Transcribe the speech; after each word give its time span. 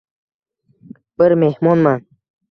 Bir 1.21 1.35
mehmonman. 1.43 2.01